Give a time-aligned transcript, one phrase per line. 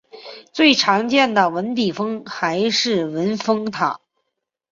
[0.51, 3.99] 最常见的文笔峰还是文峰塔。